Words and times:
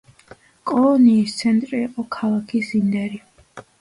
კოლონიის 0.69 1.35
ცენტრი 1.41 1.81
იყო 1.89 2.07
ქალაქი 2.17 2.63
ზინდერი. 2.71 3.21